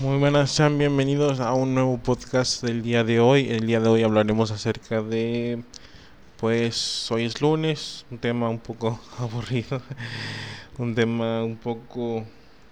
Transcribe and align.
Muy 0.00 0.16
buenas, 0.16 0.50
sean 0.50 0.78
bienvenidos 0.78 1.40
a 1.40 1.52
un 1.52 1.74
nuevo 1.74 1.98
podcast 1.98 2.62
del 2.62 2.80
día 2.80 3.04
de 3.04 3.20
hoy. 3.20 3.50
El 3.50 3.66
día 3.66 3.80
de 3.80 3.88
hoy 3.90 4.02
hablaremos 4.02 4.50
acerca 4.50 5.02
de, 5.02 5.62
pues 6.38 7.10
hoy 7.10 7.26
es 7.26 7.42
lunes, 7.42 8.06
un 8.10 8.16
tema 8.16 8.48
un 8.48 8.60
poco 8.60 8.98
aburrido, 9.18 9.82
un 10.78 10.94
tema 10.94 11.44
un 11.44 11.58
poco 11.58 12.24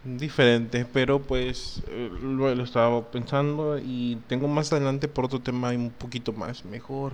diferente, 0.04 0.86
pero 0.91 1.21
pues 1.21 1.82
eh, 1.89 2.11
lo, 2.22 2.50
estaba 2.50 3.11
pensando 3.11 3.79
y 3.79 4.17
tengo 4.26 4.49
más 4.49 4.72
adelante 4.72 5.07
por 5.07 5.26
otro 5.26 5.43
tema 5.43 5.68
un 5.68 5.90
poquito 5.90 6.32
más 6.32 6.64
mejor 6.64 7.13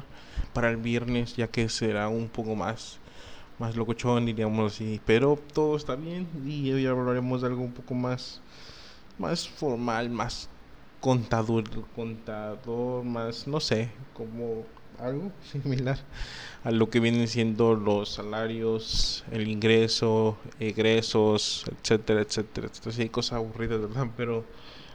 para 0.53 0.71
el 0.71 0.77
viernes, 0.77 1.35
ya 1.35 1.49
que 1.49 1.69
será 1.69 2.09
un 2.09 2.29
poco 2.29 2.55
más 2.55 3.01
más 3.59 3.75
locochón, 3.75 4.27
diríamos 4.27 4.75
así, 4.75 5.01
pero 5.05 5.41
todo 5.53 5.77
está 5.77 5.97
bien 5.97 6.29
y 6.47 6.71
hoy 6.71 6.87
hablaremos 6.87 7.41
de 7.41 7.49
algo 7.49 7.63
un 7.63 7.73
poco 7.73 7.95
más 7.95 8.41
más 9.19 9.49
formal, 9.49 10.11
más 10.11 10.49
contador, 11.01 11.65
contador, 11.95 13.05
más, 13.05 13.47
no 13.47 13.61
sé, 13.61 13.91
como 14.15 14.65
algo 14.99 15.33
similar 15.53 15.99
a 16.63 16.71
lo 16.71 16.89
que 16.89 17.01
vienen 17.01 17.29
siendo 17.29 17.75
los 17.75 18.09
salarios, 18.09 19.25
el 19.31 19.49
ingreso, 19.49 20.39
egresos, 20.59 21.65
etcétera, 21.81 22.23
etcétera. 22.23 22.69
Entonces 22.75 22.99
hay 22.99 23.09
cosas 23.09 23.35
aburridas, 23.35 23.81
¿verdad? 23.81 24.07
Pero 24.17 24.45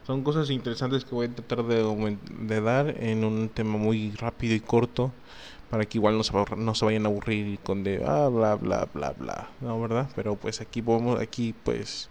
son 0.08 0.24
cosas 0.24 0.50
interesantes 0.50 1.06
que 1.06 1.14
voy 1.14 1.28
a 1.28 1.36
tratar 1.36 1.64
de, 1.66 2.18
de 2.40 2.62
dar 2.62 2.96
en 3.00 3.24
un 3.24 3.50
tema 3.50 3.78
muy 3.78 4.12
rápido 4.12 4.56
y 4.56 4.60
corto 4.60 5.12
para 5.70 5.86
que 5.86 6.00
igual 6.00 6.18
no 6.18 6.24
se, 6.24 6.34
no 6.58 6.74
se 6.74 6.86
vayan 6.86 7.06
a 7.06 7.10
aburrir 7.10 7.60
con 7.60 7.84
de 7.84 8.04
ah, 8.04 8.28
bla 8.28 8.56
bla 8.56 8.88
bla 8.92 9.12
bla, 9.12 9.50
¿no? 9.62 9.80
¿Verdad? 9.80 10.10
Pero 10.16 10.36
pues 10.36 10.62
aquí 10.62 10.82
vamos, 10.82 11.20
aquí 11.20 11.54
pues 11.64 12.10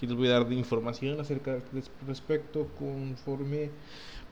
Aquí 0.00 0.06
les 0.06 0.16
voy 0.16 0.28
a 0.28 0.40
dar 0.40 0.50
información 0.50 1.20
acerca 1.20 1.56
de 1.56 1.60
respecto 2.06 2.68
conforme 2.78 3.68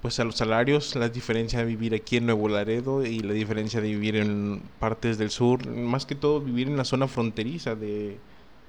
pues 0.00 0.18
a 0.18 0.24
los 0.24 0.36
salarios, 0.36 0.96
la 0.96 1.10
diferencia 1.10 1.58
de 1.58 1.66
vivir 1.66 1.94
aquí 1.94 2.16
en 2.16 2.24
Nuevo 2.24 2.48
Laredo 2.48 3.04
y 3.04 3.18
la 3.18 3.34
diferencia 3.34 3.82
de 3.82 3.88
vivir 3.88 4.16
en 4.16 4.62
partes 4.78 5.18
del 5.18 5.28
sur, 5.28 5.68
más 5.68 6.06
que 6.06 6.14
todo 6.14 6.40
vivir 6.40 6.68
en 6.68 6.78
la 6.78 6.86
zona 6.86 7.06
fronteriza 7.06 7.74
de, 7.74 8.16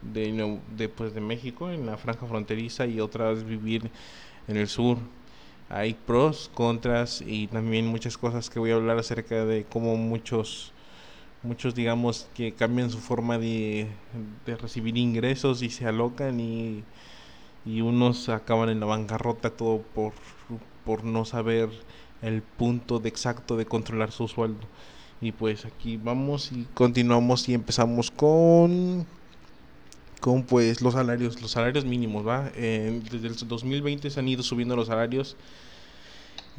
de, 0.02 0.60
de, 0.76 0.90
pues, 0.90 1.14
de 1.14 1.22
México, 1.22 1.72
en 1.72 1.86
la 1.86 1.96
franja 1.96 2.26
fronteriza 2.26 2.86
y 2.86 3.00
otras 3.00 3.46
vivir 3.46 3.90
en 4.50 4.58
el 4.58 4.68
sur. 4.68 4.98
Hay 5.70 5.94
pros, 5.94 6.52
contras 6.54 7.24
y 7.26 7.48
también 7.48 7.88
muchas 7.88 8.18
cosas 8.18 8.50
que 8.50 8.60
voy 8.60 8.72
a 8.72 8.76
hablar 8.76 8.98
acerca 8.98 9.46
de 9.46 9.64
cómo 9.64 9.96
muchos 9.96 10.74
muchos 11.44 11.76
digamos 11.76 12.28
que 12.34 12.54
cambian 12.54 12.90
su 12.90 13.00
forma 13.00 13.38
de, 13.38 13.88
de 14.46 14.58
recibir 14.58 14.98
ingresos 14.98 15.62
y 15.62 15.70
se 15.70 15.86
alocan 15.86 16.40
y, 16.40 16.84
y, 17.66 17.82
unos 17.82 18.30
acaban 18.30 18.70
en 18.70 18.80
la 18.80 18.86
bancarrota 18.86 19.50
todo 19.52 19.82
por, 19.94 20.14
por 20.86 21.04
no 21.04 21.26
saber 21.26 21.70
el 22.22 22.42
punto 22.42 23.00
de 23.00 23.10
exacto 23.10 23.56
de 23.58 23.66
controlar 23.66 24.12
su 24.12 24.28
sueldo. 24.28 24.68
Y 25.22 25.32
pues 25.32 25.66
aquí 25.66 25.98
vamos 25.98 26.52
y 26.52 26.66
continuamos 26.74 27.48
y 27.50 27.54
empezamos 27.54 28.12
con 28.12 29.06
con 30.22 30.44
pues 30.44 30.82
los 30.82 30.94
salarios 30.94 31.42
los 31.42 31.52
salarios 31.52 31.86
mínimos 31.86 32.28
va 32.28 32.52
eh, 32.56 33.02
desde 33.10 33.28
el 33.28 33.36
2020 33.48 34.10
se 34.10 34.20
han 34.20 34.28
ido 34.28 34.44
subiendo 34.44 34.76
los 34.76 34.88
salarios 34.88 35.38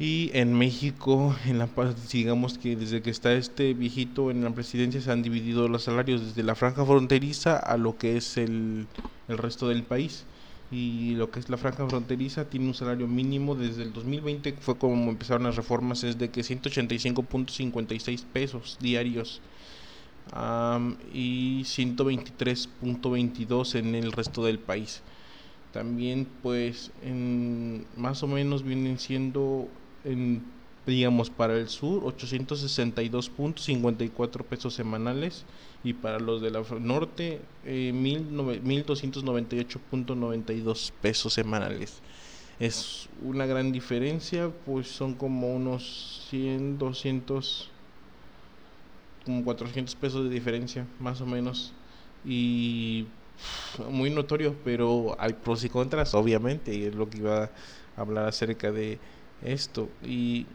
y 0.01 0.31
en 0.33 0.53
México, 0.55 1.35
en 1.45 1.59
la 1.59 1.69
digamos 2.11 2.57
que 2.57 2.75
desde 2.75 3.03
que 3.03 3.11
está 3.11 3.33
este 3.33 3.75
viejito 3.75 4.31
en 4.31 4.43
la 4.43 4.49
presidencia 4.49 4.99
se 4.99 5.11
han 5.11 5.21
dividido 5.21 5.67
los 5.67 5.83
salarios 5.83 6.25
desde 6.25 6.41
la 6.41 6.55
franja 6.55 6.83
fronteriza 6.83 7.55
a 7.55 7.77
lo 7.77 7.99
que 7.99 8.17
es 8.17 8.35
el, 8.37 8.87
el 9.27 9.37
resto 9.37 9.67
del 9.67 9.83
país. 9.83 10.25
Y 10.71 11.13
lo 11.13 11.29
que 11.29 11.39
es 11.39 11.49
la 11.49 11.57
franja 11.57 11.87
fronteriza 11.87 12.49
tiene 12.49 12.65
un 12.65 12.73
salario 12.73 13.07
mínimo 13.07 13.53
desde 13.53 13.83
el 13.83 13.93
2020, 13.93 14.53
fue 14.53 14.79
como 14.79 15.11
empezaron 15.11 15.43
las 15.43 15.55
reformas, 15.55 16.03
es 16.03 16.17
de 16.17 16.31
que 16.31 16.41
185.56 16.41 18.25
pesos 18.25 18.79
diarios 18.81 19.39
y 21.13 21.61
123.22 21.61 23.75
en 23.75 23.93
el 23.93 24.11
resto 24.13 24.43
del 24.43 24.57
país. 24.57 25.03
También 25.71 26.27
pues 26.41 26.89
en, 27.03 27.85
más 27.95 28.23
o 28.23 28.27
menos 28.27 28.63
vienen 28.63 28.97
siendo 28.97 29.69
digamos, 30.85 31.29
para 31.29 31.57
el 31.57 31.69
sur 31.69 32.03
862.54 32.03 34.43
pesos 34.43 34.73
semanales 34.73 35.45
y 35.83 35.93
para 35.93 36.19
los 36.19 36.41
de 36.41 36.51
la 36.51 36.61
norte 36.79 37.39
eh, 37.65 37.91
1298.92 37.93 40.91
pesos 41.01 41.33
semanales. 41.33 42.01
Es 42.59 43.07
una 43.23 43.47
gran 43.47 43.71
diferencia, 43.71 44.51
pues 44.65 44.87
son 44.87 45.13
como 45.15 45.55
unos 45.55 46.27
100, 46.29 46.77
200, 46.77 47.69
como 49.25 49.43
400 49.43 49.95
pesos 49.95 50.25
de 50.25 50.29
diferencia, 50.29 50.85
más 50.99 51.21
o 51.21 51.25
menos. 51.25 51.73
Y 52.23 53.07
muy 53.89 54.11
notorio, 54.11 54.55
pero 54.63 55.15
hay 55.17 55.33
pros 55.33 55.63
y 55.63 55.69
contras, 55.69 56.13
obviamente, 56.13 56.75
y 56.75 56.83
es 56.83 56.93
lo 56.93 57.09
que 57.09 57.17
iba 57.17 57.45
a 57.45 57.49
hablar 57.95 58.27
acerca 58.27 58.71
de 58.71 58.99
esto 59.43 59.89
y 60.03 60.45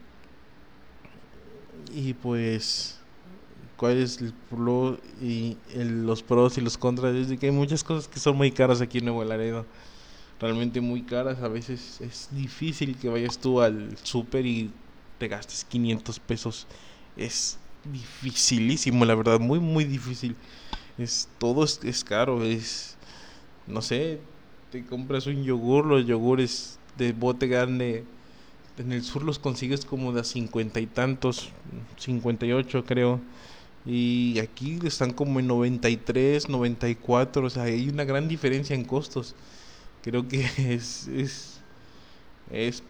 y 1.93 2.13
pues 2.13 2.99
cuál 3.77 3.97
es 3.97 4.19
el 4.19 4.33
y 5.21 5.57
los 5.75 6.23
pros 6.23 6.57
y 6.57 6.61
los 6.61 6.77
contras 6.77 7.15
es 7.15 7.29
de 7.29 7.37
que 7.37 7.47
hay 7.47 7.51
muchas 7.51 7.83
cosas 7.83 8.07
que 8.07 8.19
son 8.19 8.35
muy 8.37 8.51
caras 8.51 8.81
aquí 8.81 8.97
en 8.97 9.05
Nuevo 9.05 9.23
Laredo 9.23 9.65
realmente 10.39 10.81
muy 10.81 11.01
caras. 11.03 11.41
A 11.41 11.47
veces 11.47 11.99
es 12.01 12.29
difícil 12.31 12.97
que 12.97 13.09
vayas 13.09 13.37
tú 13.37 13.61
al 13.61 13.97
super 14.03 14.45
y 14.45 14.71
te 15.17 15.27
gastes 15.27 15.65
500 15.65 16.19
pesos. 16.19 16.67
Es 17.15 17.57
dificilísimo 17.91 19.05
la 19.05 19.15
verdad 19.15 19.39
muy 19.39 19.59
muy 19.59 19.85
difícil. 19.85 20.35
Es 20.97 21.29
todo 21.37 21.63
es, 21.63 21.79
es 21.83 22.03
caro 22.03 22.43
es 22.43 22.95
no 23.67 23.81
sé 23.81 24.19
te 24.71 24.85
compras 24.85 25.27
un 25.27 25.43
yogur 25.43 25.85
los 25.85 26.05
yogures 26.05 26.79
de 26.97 27.13
bote 27.13 27.47
grande 27.47 28.03
en 28.77 28.91
el 28.91 29.03
sur 29.03 29.23
los 29.23 29.39
consigues 29.39 29.85
como 29.85 30.13
de 30.13 30.21
a 30.21 30.23
cincuenta 30.23 30.79
y 30.79 30.87
tantos, 30.87 31.49
58 31.97 32.85
creo. 32.85 33.19
Y 33.85 34.39
aquí 34.39 34.79
están 34.83 35.13
como 35.13 35.39
en 35.39 35.47
93, 35.47 36.49
94, 36.49 37.45
o 37.45 37.49
sea, 37.49 37.63
hay 37.63 37.89
una 37.89 38.03
gran 38.03 38.27
diferencia 38.27 38.75
en 38.75 38.83
costos. 38.83 39.35
Creo 40.03 40.27
que 40.27 40.41
es, 40.57 41.07
es, 41.07 41.61
es 42.51 42.83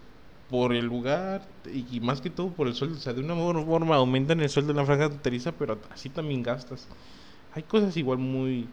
por 0.49 0.73
el 0.73 0.85
lugar 0.85 1.47
y 1.71 1.99
más 1.99 2.21
que 2.21 2.29
todo 2.29 2.49
por 2.49 2.67
el 2.67 2.73
sueldo. 2.73 2.97
O 2.97 2.99
sea, 2.99 3.13
de 3.13 3.21
una 3.21 3.35
forma 3.35 3.95
aumentan 3.95 4.39
el 4.39 4.49
sueldo 4.49 4.73
de 4.73 4.79
la 4.79 4.85
franja 4.85 5.07
fronteriza, 5.07 5.51
pero 5.51 5.77
así 5.91 6.09
también 6.09 6.43
gastas. 6.43 6.87
Hay 7.53 7.63
cosas 7.63 7.95
igual 7.97 8.17
muy, 8.17 8.67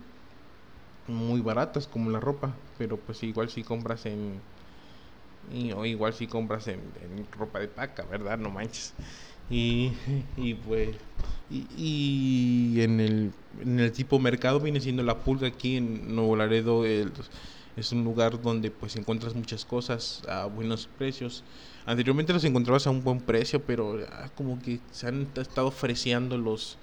muy 1.07 1.41
baratas 1.41 1.87
como 1.87 2.11
la 2.11 2.21
ropa, 2.21 2.55
pero 2.79 2.97
pues 2.97 3.23
igual 3.23 3.51
si 3.51 3.63
compras 3.63 4.07
en 4.07 4.41
y, 5.53 5.73
o 5.73 5.85
igual 5.85 6.15
si 6.15 6.27
compras 6.27 6.69
en, 6.69 6.81
ropa 7.37 7.61
de 7.61 7.69
paca, 7.69 8.05
¿verdad? 8.05 8.39
No 8.39 8.51
manches. 8.51 8.95
Y, 9.51 9.93
y 10.37 10.55
pues, 10.55 10.97
y, 11.51 12.81
en, 12.81 13.01
el, 13.01 13.33
en 13.61 13.81
el 13.81 13.93
tipo 13.93 14.19
mercado 14.19 14.61
viene 14.61 14.81
siendo 14.81 15.03
la 15.03 15.19
pulga 15.19 15.49
aquí 15.49 15.77
en 15.77 16.15
Nuevo 16.15 16.37
Laredo. 16.37 16.85
es 16.85 17.93
un 17.93 18.05
lugar 18.05 18.41
donde 18.41 18.71
pues 18.71 18.97
encuentras 18.97 19.35
muchas 19.35 19.65
cosas 19.65 20.23
a 20.29 20.47
buenos 20.47 20.89
precios. 20.99 21.45
Anteriormente 21.87 22.33
los 22.33 22.45
encontrabas 22.45 22.87
a 22.87 22.91
un 22.91 23.05
buen 23.05 23.21
precio, 23.21 23.63
pero 23.63 23.99
ah, 24.11 24.31
como 24.35 24.59
que 24.61 24.81
se 24.91 25.07
han 25.07 25.29
estado 25.37 25.69
ofreciendo 25.69 26.39
los, 26.39 26.79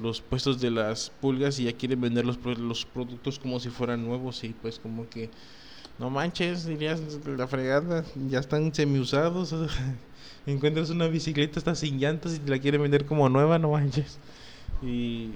los 0.00 0.20
puestos 0.20 0.60
de 0.60 0.70
las 0.70 1.10
pulgas 1.10 1.58
y 1.58 1.64
ya 1.64 1.72
quieren 1.72 2.00
vender 2.00 2.24
los, 2.24 2.38
los 2.58 2.86
productos 2.86 3.38
como 3.38 3.58
si 3.58 3.68
fueran 3.68 4.04
nuevos 4.06 4.44
y 4.44 4.50
pues 4.50 4.78
como 4.78 5.08
que 5.08 5.30
no 5.98 6.10
manches, 6.10 6.64
dirías 6.64 7.00
la 7.26 7.46
fregada, 7.46 8.04
ya 8.28 8.38
están 8.38 8.72
semi-usados. 8.74 9.54
Encuentras 10.46 10.90
una 10.90 11.08
bicicleta, 11.08 11.58
está 11.58 11.74
sin 11.74 11.98
llantas 11.98 12.34
y 12.34 12.38
te 12.38 12.50
la 12.50 12.58
quieren 12.58 12.80
vender 12.82 13.04
como 13.04 13.28
nueva, 13.28 13.58
no 13.58 13.72
manches. 13.72 14.18
Y 14.80 15.30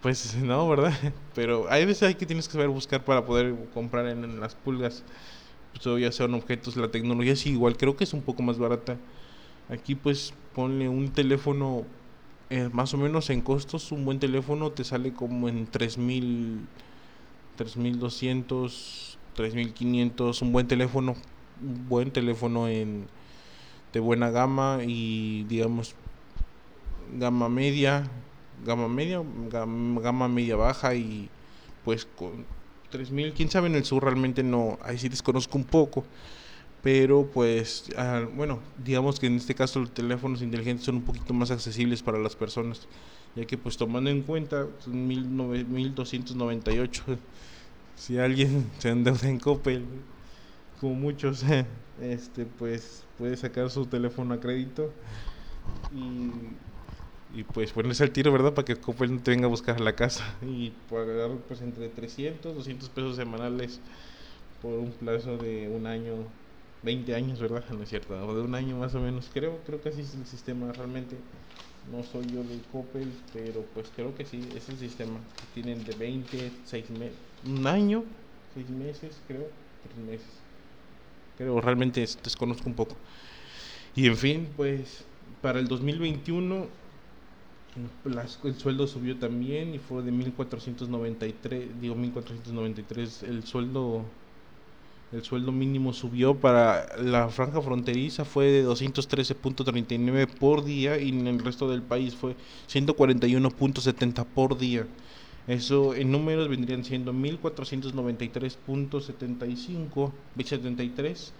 pues 0.00 0.34
no, 0.36 0.68
¿verdad? 0.68 0.92
Pero 1.34 1.66
hay 1.70 1.84
veces 1.84 2.16
que 2.16 2.26
tienes 2.26 2.48
que 2.48 2.54
saber 2.54 2.68
buscar 2.68 3.04
para 3.04 3.24
poder 3.24 3.54
comprar 3.74 4.06
en, 4.06 4.40
las 4.40 4.54
pulgas. 4.54 5.02
Pues 5.72 5.82
todavía 5.82 6.10
sean 6.10 6.32
objetos, 6.34 6.76
la 6.76 6.90
tecnología 6.90 7.34
es 7.34 7.46
igual, 7.46 7.76
creo 7.76 7.96
que 7.96 8.04
es 8.04 8.14
un 8.14 8.22
poco 8.22 8.42
más 8.42 8.58
barata. 8.58 8.96
Aquí 9.68 9.94
pues 9.94 10.32
ponle 10.54 10.88
un 10.88 11.10
teléfono 11.10 11.84
eh, 12.48 12.70
más 12.72 12.94
o 12.94 12.96
menos 12.96 13.28
en 13.30 13.42
costos, 13.42 13.92
un 13.92 14.04
buen 14.04 14.18
teléfono 14.18 14.70
te 14.70 14.84
sale 14.84 15.12
como 15.12 15.48
en 15.48 15.66
3000 15.66 16.60
3200 17.56 19.15
3500, 19.36 20.42
un 20.42 20.52
buen 20.52 20.66
teléfono, 20.66 21.14
un 21.62 21.88
buen 21.88 22.10
teléfono 22.10 22.68
en 22.68 23.06
de 23.92 24.00
buena 24.00 24.30
gama 24.30 24.80
y 24.84 25.44
digamos 25.44 25.94
gama 27.18 27.48
media, 27.48 28.10
gama 28.64 28.88
media, 28.88 29.22
gama, 29.50 30.28
media 30.28 30.56
baja 30.56 30.94
y 30.94 31.30
pues 31.84 32.04
con 32.04 32.44
3000, 32.90 33.32
quién 33.32 33.48
sabe 33.48 33.68
en 33.68 33.76
el 33.76 33.84
sur 33.84 34.04
realmente 34.04 34.42
no, 34.42 34.78
ahí 34.82 34.98
sí 34.98 35.08
desconozco 35.08 35.56
un 35.56 35.64
poco, 35.64 36.04
pero 36.82 37.30
pues 37.32 37.84
bueno 38.34 38.58
digamos 38.84 39.20
que 39.20 39.28
en 39.28 39.36
este 39.36 39.54
caso 39.54 39.80
los 39.80 39.94
teléfonos 39.94 40.42
inteligentes 40.42 40.84
son 40.84 40.96
un 40.96 41.02
poquito 41.02 41.32
más 41.32 41.50
accesibles 41.50 42.02
para 42.02 42.18
las 42.18 42.36
personas 42.36 42.86
ya 43.34 43.46
que 43.46 43.56
pues 43.56 43.76
tomando 43.76 44.10
en 44.10 44.22
cuenta 44.22 44.66
1298 44.86 47.04
si 47.96 48.18
alguien 48.18 48.72
se 48.78 48.90
endeuda 48.90 49.28
en 49.28 49.40
Coppel 49.40 49.86
como 50.80 50.94
muchos 50.94 51.44
este 52.00 52.46
pues 52.46 53.06
puede 53.18 53.36
sacar 53.36 53.70
su 53.70 53.86
teléfono 53.86 54.34
a 54.34 54.40
crédito 54.40 54.94
y, 55.90 56.58
y 57.30 57.44
pues 57.44 57.72
ponerse 57.72 58.04
al 58.04 58.12
tiro 58.12 58.32
verdad 58.32 58.54
para 58.54 58.64
que 58.64 58.76
Coppel 58.76 59.14
no 59.14 59.22
te 59.22 59.30
venga 59.32 59.46
a 59.46 59.50
buscar 59.50 59.80
la 59.80 59.94
casa 59.96 60.38
y 60.42 60.70
pagar 60.90 61.30
pues 61.48 61.62
entre 61.62 61.88
300 61.88 62.54
200 62.54 62.90
pesos 62.90 63.16
semanales 63.16 63.80
por 64.60 64.78
un 64.78 64.92
plazo 64.92 65.38
de 65.38 65.68
un 65.68 65.86
año 65.86 66.32
20 66.82 67.14
años, 67.14 67.40
¿verdad? 67.40 67.64
No 67.70 67.82
es 67.82 67.88
cierto, 67.90 68.14
de 68.34 68.42
un 68.42 68.54
año 68.54 68.78
más 68.78 68.94
o 68.94 69.00
menos. 69.00 69.30
Creo, 69.32 69.62
creo 69.64 69.80
que 69.80 69.88
así 69.90 70.02
es 70.02 70.14
el 70.14 70.26
sistema 70.26 70.72
realmente. 70.72 71.16
No 71.84 72.02
soy 72.04 72.26
yo 72.28 72.44
de 72.44 72.60
Coppel, 72.72 73.12
pero 73.32 73.62
pues 73.74 73.90
creo 73.94 74.14
que 74.14 74.24
sí, 74.24 74.52
es 74.56 74.68
el 74.68 74.78
sistema. 74.78 75.20
Tienen 75.54 75.84
de 75.84 75.94
20, 75.94 76.52
6 76.64 76.90
meses, 76.90 77.25
un 77.44 77.66
año, 77.66 78.04
6 78.54 78.70
meses, 78.70 79.20
creo, 79.26 79.48
3 79.94 80.06
meses. 80.06 80.26
Creo, 81.36 81.60
realmente 81.60 82.00
desconozco 82.00 82.68
un 82.68 82.74
poco. 82.74 82.96
Y 83.94 84.06
en 84.06 84.16
fin, 84.16 84.48
pues 84.56 85.04
para 85.42 85.58
el 85.58 85.68
2021 85.68 86.66
el 88.44 88.54
sueldo 88.54 88.86
subió 88.86 89.18
también 89.18 89.74
y 89.74 89.78
fue 89.78 90.02
de 90.02 90.10
1493, 90.10 91.80
digo 91.80 91.94
1493 91.94 93.22
el 93.24 93.44
sueldo 93.44 94.02
el 95.12 95.22
sueldo 95.22 95.52
mínimo 95.52 95.92
subió 95.92 96.34
para 96.34 96.96
la 96.96 97.28
franja 97.28 97.60
fronteriza 97.60 98.24
fue 98.24 98.46
de 98.46 98.66
213.39 98.66 100.26
por 100.26 100.64
día 100.64 100.98
y 100.98 101.10
en 101.10 101.26
el 101.26 101.38
resto 101.38 101.68
del 101.68 101.82
país 101.82 102.14
fue 102.14 102.34
141.70 102.68 104.24
por 104.24 104.58
día. 104.58 104.86
Eso 105.46 105.94
en 105.94 106.10
números 106.10 106.48
vendrían 106.48 106.84
siendo 106.84 107.12
1493.75, 107.12 110.12
73 110.44 111.32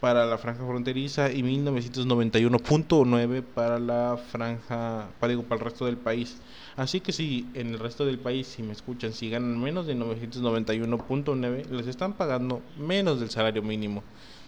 para 0.00 0.24
la 0.24 0.38
franja 0.38 0.66
fronteriza 0.66 1.30
y 1.30 1.42
1991.9 1.42 3.42
para 3.42 3.78
la 3.78 4.16
franja, 4.16 5.08
para, 5.20 5.30
digo, 5.30 5.42
para 5.42 5.60
el 5.60 5.64
resto 5.64 5.84
del 5.84 5.98
país. 5.98 6.38
Así 6.76 7.00
que 7.00 7.12
si 7.12 7.46
en 7.54 7.68
el 7.68 7.78
resto 7.78 8.06
del 8.06 8.18
país, 8.18 8.46
si 8.46 8.62
me 8.62 8.72
escuchan, 8.72 9.12
si 9.12 9.28
ganan 9.28 9.62
menos 9.62 9.86
de 9.86 9.94
991.9, 9.94 11.70
les 11.70 11.86
están 11.86 12.14
pagando 12.14 12.62
menos 12.78 13.20
del 13.20 13.30
salario 13.30 13.62
mínimo. 13.62 14.02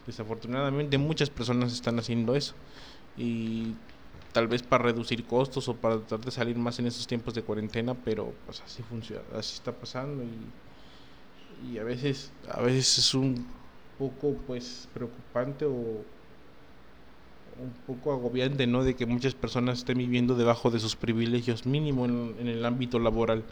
Desafortunadamente 0.06 0.98
muchas 0.98 1.30
personas 1.30 1.72
están 1.72 1.98
haciendo 1.98 2.34
eso. 2.34 2.54
Y 3.18 3.74
tal 4.32 4.48
vez 4.48 4.62
para 4.62 4.84
reducir 4.84 5.24
costos 5.24 5.68
o 5.68 5.76
para 5.76 5.98
tratar 5.98 6.24
de 6.24 6.30
salir 6.30 6.56
más 6.56 6.78
en 6.78 6.86
estos 6.86 7.06
tiempos 7.06 7.34
de 7.34 7.42
cuarentena, 7.42 7.94
pero 7.94 8.32
pues 8.46 8.60
así 8.62 8.82
funciona, 8.82 9.22
así 9.36 9.54
está 9.54 9.72
pasando 9.72 10.24
y, 10.24 11.78
a 11.78 11.84
veces 11.84 12.32
a 12.50 12.60
veces 12.60 12.98
es 12.98 13.14
un 13.14 13.46
poco 13.96 14.34
pues 14.48 14.88
preocupante 14.92 15.64
o 15.64 16.02
un 17.60 17.72
poco 17.86 18.12
agobiante, 18.12 18.66
¿no? 18.66 18.82
De 18.82 18.94
que 18.94 19.06
muchas 19.06 19.34
personas 19.34 19.78
estén 19.78 19.98
viviendo 19.98 20.34
debajo 20.34 20.70
de 20.70 20.80
sus 20.80 20.96
privilegios 20.96 21.66
mínimo 21.66 22.06
en, 22.06 22.48
el 22.48 22.64
ámbito 22.64 22.98
laboral, 22.98 23.44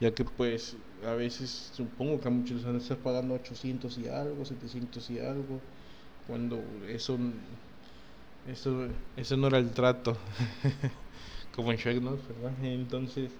ya 0.00 0.12
que 0.12 0.24
pues 0.24 0.76
a 1.06 1.12
veces 1.12 1.70
supongo 1.74 2.20
que 2.20 2.28
a 2.28 2.30
muchos 2.30 2.64
han 2.64 2.74
de 2.74 2.78
estar 2.78 2.96
pagando 2.98 3.34
800 3.34 3.98
y 3.98 4.08
algo, 4.08 4.44
700 4.44 5.10
y 5.10 5.18
algo, 5.18 5.60
cuando 6.26 6.62
eso 6.88 7.18
eso 8.46 8.88
eso 9.16 9.36
no 9.36 9.46
era 9.48 9.58
el 9.58 9.70
trato, 9.70 10.16
como 11.54 11.72
en 11.72 11.78
Shrek. 11.78 12.02
¿verdad? 12.02 12.52
Entonces 12.62 13.30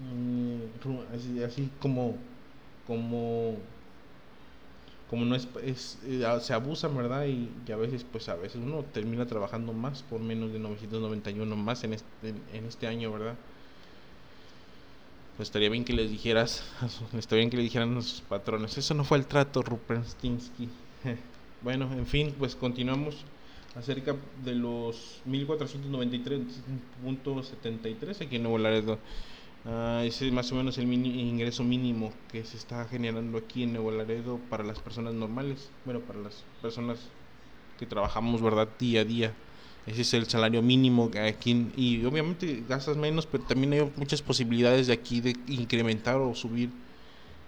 mm, 0.00 1.14
así, 1.14 1.42
así 1.42 1.70
como 1.80 2.16
como 2.86 3.56
como 5.08 5.26
no 5.26 5.36
es, 5.36 5.46
es 5.62 5.98
eh, 6.06 6.24
se 6.40 6.54
abusan, 6.54 6.96
¿verdad? 6.96 7.26
Y, 7.26 7.48
a 7.70 7.76
veces, 7.76 8.04
pues 8.10 8.28
a 8.28 8.34
veces 8.34 8.56
uno 8.56 8.84
termina 8.92 9.26
trabajando 9.26 9.72
más 9.72 10.02
por 10.02 10.20
menos 10.20 10.52
de 10.52 10.58
991 10.58 11.56
más 11.56 11.84
en 11.84 11.94
este, 11.94 12.34
en 12.52 12.64
este 12.66 12.86
año, 12.86 13.12
¿verdad? 13.12 13.36
Pues 15.36 15.48
estaría 15.48 15.68
bien 15.68 15.84
que 15.84 15.92
les 15.92 16.10
dijeras, 16.10 16.64
estaría 17.16 17.42
bien 17.42 17.50
que 17.50 17.56
le 17.56 17.62
dijeran 17.62 17.96
a 17.96 18.02
sus 18.02 18.22
patrones, 18.22 18.76
eso 18.78 18.94
no 18.94 19.04
fue 19.04 19.18
el 19.18 19.26
trato, 19.26 19.62
Rupenstinsky. 19.62 20.68
bueno, 21.62 21.92
en 21.92 22.06
fin, 22.06 22.34
pues 22.38 22.56
continuamos 22.56 23.24
acerca 23.76 24.16
de 24.44 24.54
los 24.54 25.22
1493.73 25.26 28.26
aquí 28.26 28.36
en 28.36 28.42
Nuevo 28.42 28.58
Laredo. 28.58 28.98
Uh, 29.64 30.04
ese 30.04 30.26
es 30.26 30.32
más 30.32 30.52
o 30.52 30.56
menos 30.56 30.76
el 30.76 30.92
ingreso 30.92 31.64
mínimo 31.64 32.12
que 32.30 32.44
se 32.44 32.58
está 32.58 32.84
generando 32.84 33.38
aquí 33.38 33.62
en 33.62 33.72
Nuevo 33.72 33.90
Laredo 33.90 34.38
para 34.50 34.62
las 34.62 34.78
personas 34.78 35.14
normales, 35.14 35.70
bueno, 35.86 36.00
para 36.00 36.18
las 36.18 36.44
personas 36.60 36.98
que 37.78 37.86
trabajamos, 37.86 38.42
¿verdad? 38.42 38.68
Día 38.78 39.00
a 39.00 39.04
día. 39.04 39.32
Ese 39.86 40.02
es 40.02 40.14
el 40.14 40.26
salario 40.26 40.62
mínimo 40.62 41.10
aquí. 41.14 41.70
Y 41.76 42.04
obviamente 42.04 42.64
gastas 42.68 42.96
menos, 42.96 43.26
pero 43.26 43.44
también 43.44 43.72
hay 43.72 43.92
muchas 43.96 44.22
posibilidades 44.22 44.86
de 44.86 44.92
aquí 44.92 45.20
de 45.20 45.36
incrementar 45.48 46.16
o 46.16 46.34
subir 46.34 46.70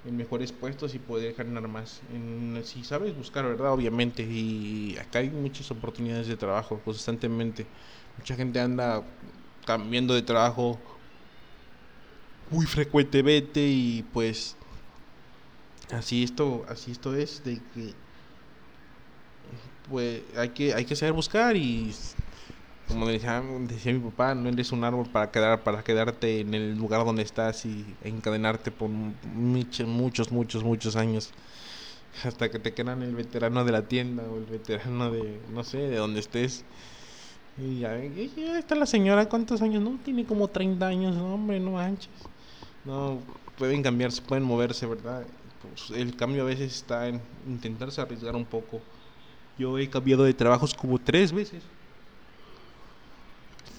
en 0.06 0.16
mejores 0.16 0.52
puestos 0.52 0.94
y 0.94 0.98
poder 0.98 1.34
ganar 1.34 1.66
más. 1.68 2.00
En, 2.12 2.60
si 2.64 2.84
sabes 2.84 3.16
buscar, 3.16 3.44
¿verdad? 3.44 3.72
Obviamente. 3.72 4.22
Y 4.22 4.96
acá 4.98 5.18
hay 5.18 5.30
muchas 5.30 5.70
oportunidades 5.70 6.28
de 6.28 6.36
trabajo 6.36 6.80
constantemente. 6.84 7.66
Mucha 8.18 8.36
gente 8.36 8.60
anda 8.60 9.02
cambiando 9.66 10.14
de 10.14 10.22
trabajo 10.22 10.78
muy 12.50 12.66
frecuentemente 12.66 13.60
y 13.60 14.04
pues 14.12 14.56
así 15.90 16.22
esto 16.22 16.64
así 16.68 16.92
esto 16.92 17.14
es 17.14 17.42
de 17.44 17.60
que 17.74 17.92
pues 19.90 20.22
hay 20.36 20.50
que 20.50 20.74
hay 20.74 20.84
que 20.84 20.94
saber 20.94 21.12
buscar 21.12 21.56
y 21.56 21.92
como 22.88 23.06
decía, 23.06 23.42
decía 23.60 23.92
mi 23.92 24.00
papá 24.00 24.34
no 24.34 24.48
eres 24.48 24.72
un 24.72 24.84
árbol 24.84 25.06
para 25.10 25.30
quedar 25.30 25.62
para 25.62 25.82
quedarte 25.82 26.40
en 26.40 26.54
el 26.54 26.76
lugar 26.76 27.04
donde 27.04 27.22
estás 27.22 27.66
y 27.66 27.84
encadenarte 28.02 28.70
por 28.70 28.88
muchos 28.88 29.86
muchos 30.30 30.30
muchos 30.62 30.96
años 30.96 31.32
hasta 32.24 32.50
que 32.50 32.58
te 32.58 32.72
quedan 32.72 33.02
el 33.02 33.14
veterano 33.14 33.64
de 33.64 33.72
la 33.72 33.82
tienda 33.82 34.22
o 34.24 34.38
el 34.38 34.46
veterano 34.46 35.10
de 35.10 35.40
no 35.52 35.64
sé 35.64 35.78
de 35.78 35.96
donde 35.96 36.20
estés 36.20 36.64
y 37.58 37.80
ya, 37.80 37.96
está 37.96 38.74
la 38.74 38.86
señora 38.86 39.28
cuántos 39.28 39.62
años 39.62 39.82
no 39.82 39.98
tiene 40.04 40.24
como 40.24 40.48
30 40.48 40.86
años 40.86 41.16
no, 41.16 41.34
hombre 41.34 41.58
no 41.58 41.72
manches 41.72 42.10
no 42.86 43.18
pueden 43.56 43.82
cambiarse, 43.82 44.22
pueden 44.22 44.44
moverse, 44.44 44.86
¿verdad? 44.86 45.24
Pues 45.60 45.90
el 45.98 46.14
cambio 46.14 46.42
a 46.42 46.46
veces 46.46 46.74
está 46.74 47.08
en 47.08 47.20
intentarse 47.46 48.00
arriesgar 48.00 48.36
un 48.36 48.44
poco. 48.44 48.80
Yo 49.58 49.78
he 49.78 49.88
cambiado 49.88 50.24
de 50.24 50.34
trabajos 50.34 50.74
como 50.74 50.98
tres 50.98 51.32
veces. 51.32 51.62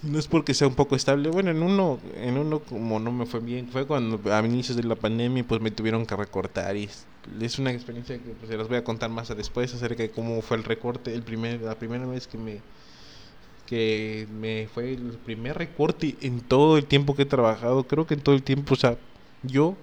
No 0.07 0.19
es 0.19 0.27
porque 0.27 0.53
sea 0.53 0.67
un 0.67 0.75
poco 0.75 0.95
estable. 0.95 1.29
Bueno, 1.29 1.51
en 1.51 1.61
uno, 1.61 1.99
en 2.15 2.37
uno 2.37 2.59
como 2.59 2.99
no 2.99 3.11
me 3.11 3.25
fue 3.25 3.39
bien, 3.39 3.67
fue 3.67 3.85
cuando 3.85 4.19
a 4.33 4.45
inicios 4.45 4.77
de 4.77 4.83
la 4.83 4.95
pandemia 4.95 5.43
pues 5.45 5.61
me 5.61 5.71
tuvieron 5.71 6.05
que 6.05 6.15
recortar 6.15 6.75
y 6.77 6.89
es 7.41 7.59
una 7.59 7.71
experiencia 7.71 8.17
que 8.17 8.29
pues, 8.31 8.49
se 8.49 8.57
las 8.57 8.67
voy 8.67 8.77
a 8.77 8.83
contar 8.83 9.09
más 9.09 9.35
después 9.35 9.73
acerca 9.73 10.03
de 10.03 10.11
cómo 10.11 10.41
fue 10.41 10.57
el 10.57 10.63
recorte, 10.63 11.13
el 11.13 11.23
primer, 11.23 11.61
la 11.61 11.75
primera 11.75 12.05
vez 12.05 12.27
que 12.27 12.37
me 12.37 12.61
que 13.65 14.27
me 14.31 14.69
fue 14.73 14.93
el 14.93 15.17
primer 15.25 15.57
recorte 15.57 16.15
en 16.21 16.39
todo 16.39 16.77
el 16.77 16.85
tiempo 16.85 17.15
que 17.15 17.23
he 17.23 17.25
trabajado. 17.25 17.83
Creo 17.83 18.07
que 18.07 18.13
en 18.13 18.21
todo 18.21 18.33
el 18.33 18.41
tiempo, 18.41 18.73
o 18.75 18.77
sea, 18.77 18.97
yo 19.43 19.75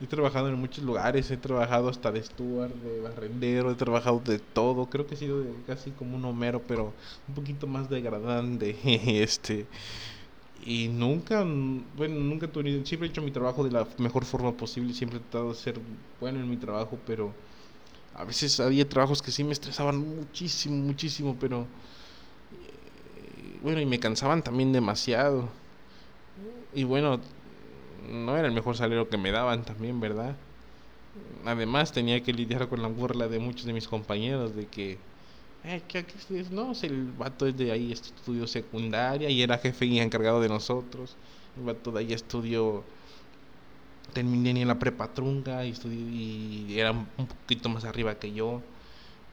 he 0.00 0.06
trabajado 0.06 0.48
en 0.48 0.54
muchos 0.56 0.84
lugares, 0.84 1.30
he 1.30 1.36
trabajado 1.36 1.88
hasta 1.88 2.10
de 2.10 2.22
steward, 2.22 2.72
de 2.72 3.00
barrendero, 3.00 3.70
he 3.70 3.74
trabajado 3.74 4.20
de 4.20 4.38
todo. 4.38 4.86
Creo 4.86 5.06
que 5.06 5.14
he 5.14 5.18
sido 5.18 5.44
casi 5.66 5.90
como 5.92 6.16
un 6.16 6.24
homero, 6.24 6.62
pero 6.66 6.92
un 7.28 7.34
poquito 7.34 7.66
más 7.66 7.90
degradante. 7.90 8.76
este 9.22 9.66
y 10.64 10.88
nunca, 10.88 11.42
bueno, 11.96 12.16
nunca 12.16 12.46
tenido, 12.48 12.84
siempre 12.84 13.08
he 13.08 13.10
hecho 13.10 13.22
mi 13.22 13.30
trabajo 13.30 13.64
de 13.64 13.70
la 13.70 13.86
mejor 13.98 14.24
forma 14.24 14.52
posible, 14.52 14.92
siempre 14.92 15.18
he 15.18 15.20
tratado 15.22 15.50
de 15.50 15.54
ser 15.54 15.80
bueno 16.20 16.38
en 16.40 16.50
mi 16.50 16.56
trabajo, 16.56 16.98
pero 17.06 17.32
a 18.14 18.24
veces 18.24 18.60
había 18.60 18.86
trabajos 18.88 19.22
que 19.22 19.30
sí 19.30 19.42
me 19.42 19.52
estresaban 19.52 19.98
muchísimo, 19.98 20.76
muchísimo, 20.76 21.36
pero 21.40 21.66
bueno, 23.62 23.80
y 23.80 23.86
me 23.86 23.98
cansaban 23.98 24.42
también 24.42 24.72
demasiado. 24.72 25.48
Y 26.74 26.84
bueno, 26.84 27.20
no 28.08 28.36
era 28.36 28.48
el 28.48 28.54
mejor 28.54 28.76
salario 28.76 29.08
que 29.08 29.18
me 29.18 29.30
daban 29.30 29.64
también, 29.64 30.00
¿verdad? 30.00 30.36
Además 31.44 31.92
tenía 31.92 32.22
que 32.22 32.32
lidiar 32.32 32.68
con 32.68 32.82
la 32.82 32.88
burla 32.88 33.28
de 33.28 33.38
muchos 33.38 33.64
de 33.66 33.72
mis 33.72 33.88
compañeros 33.88 34.54
de 34.54 34.66
que, 34.68 35.00
eh, 35.64 35.82
¿qué, 35.88 36.04
No, 36.50 36.72
el 36.82 37.12
vato 37.12 37.46
es 37.46 37.56
de 37.56 37.72
ahí 37.72 37.92
estudió 37.92 38.46
secundaria 38.46 39.28
y 39.30 39.42
era 39.42 39.58
jefe 39.58 39.86
y 39.86 39.98
encargado 39.98 40.40
de 40.40 40.48
nosotros. 40.48 41.16
El 41.56 41.64
vato 41.64 41.90
de 41.92 42.00
ahí 42.00 42.12
estudió, 42.12 42.84
terminé 44.12 44.50
en 44.50 44.68
la 44.68 44.78
prepa 44.78 45.12
trunca 45.12 45.64
y, 45.64 45.70
estudió, 45.70 45.98
y 46.08 46.78
era 46.78 46.92
un 46.92 47.26
poquito 47.26 47.68
más 47.68 47.84
arriba 47.84 48.18
que 48.18 48.32
yo. 48.32 48.62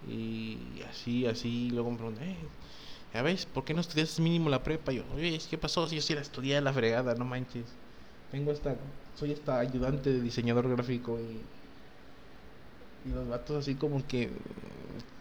Y 0.08 0.82
así, 0.90 1.26
así, 1.26 1.70
luego 1.72 1.92
me 1.92 1.98
preguntan, 1.98 2.24
eh, 2.30 2.50
a 3.14 3.22
ver, 3.22 3.38
¿por 3.54 3.66
qué 3.66 3.74
no 3.74 3.82
estudiaste 3.82 4.22
mínimo 4.22 4.50
la 4.50 4.64
prepa? 4.64 4.92
yo, 4.92 5.04
oye, 5.14 5.40
¿qué 5.50 5.58
pasó? 5.58 5.88
Si 5.88 5.96
yo 5.96 6.02
sí 6.02 6.14
la 6.14 6.22
estudié 6.22 6.62
la 6.62 6.74
fregada, 6.74 7.16
no 7.16 7.26
manches. 7.26 7.78
Tengo 8.32 8.52
esta, 8.52 8.76
soy 9.18 9.32
esta 9.32 9.60
ayudante 9.60 10.12
de 10.12 10.22
diseñador 10.22 10.70
gráfico 10.70 11.18
y, 11.20 11.40
y 13.10 13.14
los 13.14 13.28
vatos 13.28 13.58
así 13.58 13.76
como 13.76 14.06
que, 14.06 14.30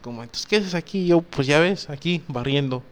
como, 0.03 0.23
entonces, 0.23 0.47
¿qué 0.47 0.57
haces 0.57 0.75
aquí? 0.75 1.07
yo, 1.07 1.23
pues 1.23 1.47
ya 1.47 1.61
ves, 1.61 1.89
aquí, 1.91 2.23
barriendo 2.29 2.83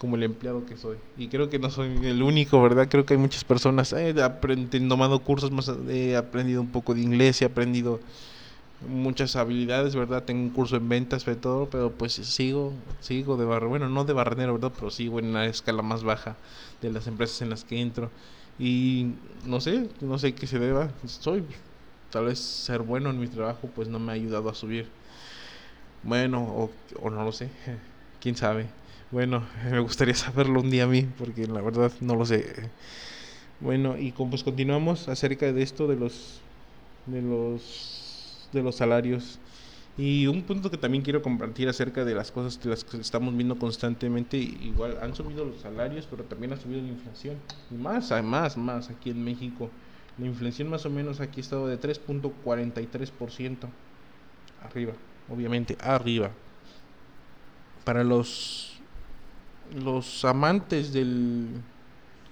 como 0.00 0.16
el 0.16 0.22
empleado 0.22 0.64
que 0.64 0.76
soy. 0.78 0.96
Y 1.18 1.28
creo 1.28 1.50
que 1.50 1.58
no 1.58 1.68
soy 1.70 1.90
el 2.06 2.22
único, 2.22 2.60
¿verdad? 2.62 2.88
Creo 2.88 3.04
que 3.04 3.14
hay 3.14 3.20
muchas 3.20 3.44
personas. 3.44 3.92
He 3.92 4.14
tomado 4.88 5.20
cursos 5.20 5.50
he 5.90 6.16
aprendido 6.16 6.62
un 6.62 6.68
poco 6.68 6.94
de 6.94 7.02
inglés, 7.02 7.42
he 7.42 7.44
aprendido 7.44 8.00
muchas 8.88 9.36
habilidades, 9.36 9.94
¿verdad? 9.94 10.24
Tengo 10.24 10.42
un 10.42 10.50
curso 10.50 10.76
en 10.76 10.88
ventas, 10.88 11.26
de 11.26 11.36
todo, 11.36 11.68
pero 11.68 11.90
pues 11.90 12.14
sigo, 12.14 12.72
sigo 13.00 13.36
de 13.36 13.44
barro, 13.44 13.68
bueno, 13.68 13.90
no 13.90 14.04
de 14.06 14.14
barrenero, 14.14 14.54
¿verdad? 14.54 14.72
Pero 14.74 14.90
sigo 14.90 15.18
en 15.18 15.34
la 15.34 15.44
escala 15.44 15.82
más 15.82 16.02
baja 16.02 16.34
de 16.80 16.90
las 16.90 17.06
empresas 17.06 17.42
en 17.42 17.50
las 17.50 17.64
que 17.64 17.78
entro. 17.78 18.10
Y 18.60 19.16
no 19.46 19.60
sé, 19.60 19.88
no 20.02 20.18
sé 20.18 20.34
qué 20.34 20.46
se 20.46 20.58
deba. 20.58 20.92
Soy, 21.06 21.46
tal 22.10 22.26
vez 22.26 22.38
ser 22.40 22.82
bueno 22.82 23.10
en 23.10 23.18
mi 23.20 23.28
trabajo, 23.28 23.70
pues 23.74 23.88
no 23.88 23.98
me 23.98 24.12
ha 24.12 24.14
ayudado 24.16 24.50
a 24.50 24.54
subir. 24.54 24.92
Bueno, 26.02 26.42
o, 26.44 26.70
o 27.00 27.10
no 27.10 27.24
lo 27.24 27.32
sé, 27.32 27.50
quién 28.20 28.36
sabe. 28.36 28.70
Bueno, 29.10 29.46
me 29.70 29.80
gustaría 29.80 30.14
saberlo 30.14 30.60
un 30.60 30.70
día 30.70 30.84
a 30.84 30.86
mí, 30.86 31.02
porque 31.02 31.46
la 31.46 31.60
verdad 31.60 31.92
no 32.00 32.14
lo 32.16 32.24
sé. 32.24 32.72
Bueno, 33.60 33.98
y 33.98 34.12
pues 34.12 34.44
continuamos 34.44 35.08
acerca 35.08 35.52
de 35.52 35.62
esto 35.62 35.86
de 35.88 35.96
los 35.96 36.42
de 37.06 37.22
los 37.22 38.48
de 38.52 38.62
los 38.62 38.76
salarios. 38.76 39.40
Y 39.98 40.26
un 40.26 40.42
punto 40.42 40.70
que 40.70 40.76
también 40.78 41.02
quiero 41.02 41.20
compartir 41.20 41.68
acerca 41.68 42.04
de 42.04 42.14
las 42.14 42.30
cosas 42.30 42.56
que 42.56 42.68
las 42.68 42.84
que 42.84 42.96
estamos 42.98 43.36
viendo 43.36 43.58
constantemente, 43.58 44.38
igual 44.38 44.98
han 45.02 45.14
subido 45.14 45.44
los 45.44 45.60
salarios, 45.60 46.06
pero 46.08 46.24
también 46.24 46.52
ha 46.52 46.56
subido 46.56 46.80
la 46.80 46.88
inflación. 46.88 47.36
Y 47.70 47.74
más, 47.74 48.10
más, 48.22 48.56
más 48.56 48.88
aquí 48.88 49.10
en 49.10 49.22
México. 49.22 49.70
La 50.18 50.26
inflación 50.26 50.68
más 50.68 50.86
o 50.86 50.90
menos 50.90 51.20
aquí 51.20 51.40
ha 51.40 51.42
estado 51.42 51.66
de 51.66 51.78
3.43% 51.78 53.68
arriba, 54.62 54.92
obviamente 55.28 55.76
arriba. 55.80 56.30
Para 57.84 58.04
los 58.04 58.80
los 59.74 60.24
amantes 60.24 60.92
del 60.92 61.46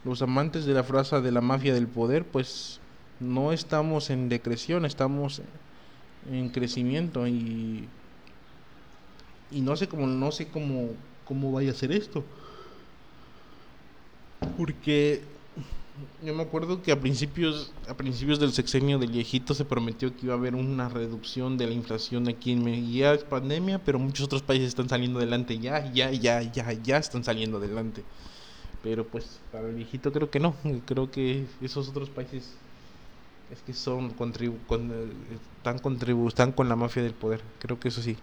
los 0.05 0.23
amantes 0.23 0.65
de 0.65 0.75
la 0.75 0.83
frase 0.83 1.21
de 1.21 1.33
la 1.33 1.41
mafia 1.41 1.75
del 1.75 1.87
poder, 1.87 2.25
pues 2.25 2.81
no 3.21 3.53
estamos 3.53 4.11
en 4.11 4.29
decreción, 4.29 4.85
estamos 4.85 5.43
en 6.31 6.49
crecimiento 6.51 7.27
y 7.27 7.89
y 9.51 9.61
no 9.61 9.77
sé 9.77 9.89
cómo 9.89 10.07
no 10.07 10.31
sé 10.33 10.49
cómo 10.49 10.91
cómo 11.25 11.53
vaya 11.53 11.71
a 11.71 11.75
ser 11.75 11.93
esto. 11.93 12.25
Porque 14.57 15.23
yo 16.25 16.35
me 16.35 16.43
acuerdo 16.43 16.83
que 16.83 16.93
a 16.93 17.01
principios, 17.01 17.73
a 17.89 17.97
principios 17.97 18.39
del 18.41 18.53
sexenio 18.53 18.99
del 18.99 19.11
viejito 19.11 19.55
se 19.55 19.65
prometió 19.65 20.15
que 20.17 20.27
iba 20.27 20.35
a 20.35 20.39
haber 20.39 20.55
una 20.55 20.89
reducción 20.89 21.59
de 21.59 21.67
la 21.67 21.73
inflación 21.75 22.29
aquí 22.29 22.53
en 22.53 22.65
México. 22.65 22.89
Ya 22.93 23.15
es 23.15 23.25
pandemia, 23.25 23.79
pero 23.85 23.99
muchos 23.99 24.27
otros 24.27 24.43
países 24.43 24.69
están 24.69 24.89
saliendo 24.89 25.19
adelante. 25.19 25.59
Ya, 25.59 25.93
ya, 25.93 26.11
ya, 26.13 26.43
ya, 26.43 26.73
ya 26.73 26.97
están 26.99 27.25
saliendo 27.25 27.59
adelante. 27.59 28.05
Pero 28.83 29.07
pues 29.07 29.41
para 29.53 29.69
el 29.69 29.75
viejito 29.75 30.13
creo 30.13 30.31
que 30.31 30.41
no. 30.41 30.55
Creo 30.87 31.11
que 31.11 31.47
esos 31.61 31.89
otros 31.89 32.11
países 32.11 32.59
es 33.52 33.62
que 33.62 33.73
son 33.73 34.11
contribu 34.11 34.59
con, 34.67 34.90
eh, 34.90 35.07
están, 35.57 35.78
contribu 35.78 36.28
están 36.28 36.52
con 36.52 36.69
la 36.69 36.76
mafia 36.76 37.02
del 37.02 37.14
poder. 37.14 37.40
Creo 37.59 37.81
que 37.81 37.88
eso 37.88 38.02
sí. 38.02 38.17